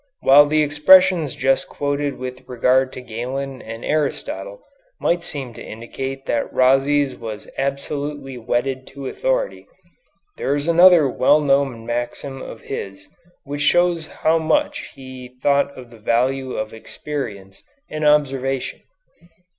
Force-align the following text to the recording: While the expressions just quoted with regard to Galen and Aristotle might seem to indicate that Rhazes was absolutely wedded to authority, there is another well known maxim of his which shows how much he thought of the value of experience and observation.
While 0.21 0.47
the 0.47 0.63
expressions 0.63 1.35
just 1.35 1.69
quoted 1.69 2.17
with 2.17 2.49
regard 2.49 2.91
to 2.93 3.01
Galen 3.01 3.61
and 3.61 3.85
Aristotle 3.85 4.63
might 4.99 5.21
seem 5.21 5.53
to 5.53 5.63
indicate 5.63 6.25
that 6.25 6.51
Rhazes 6.51 7.15
was 7.19 7.47
absolutely 7.55 8.35
wedded 8.35 8.87
to 8.87 9.05
authority, 9.05 9.67
there 10.37 10.55
is 10.55 10.67
another 10.67 11.07
well 11.07 11.39
known 11.39 11.85
maxim 11.85 12.41
of 12.41 12.61
his 12.61 13.07
which 13.43 13.61
shows 13.61 14.07
how 14.07 14.39
much 14.39 14.89
he 14.95 15.35
thought 15.43 15.69
of 15.77 15.91
the 15.91 15.99
value 15.99 16.53
of 16.53 16.73
experience 16.73 17.61
and 17.87 18.03
observation. 18.03 18.79